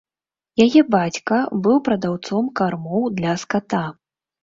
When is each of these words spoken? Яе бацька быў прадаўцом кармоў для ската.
Яе 0.65 0.81
бацька 0.95 1.37
быў 1.69 1.77
прадаўцом 1.91 2.51
кармоў 2.63 3.09
для 3.23 3.41
ската. 3.47 3.89